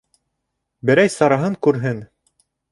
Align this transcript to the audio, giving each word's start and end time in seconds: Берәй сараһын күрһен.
Берәй 0.91 1.13
сараһын 1.17 1.61
күрһен. 1.69 2.05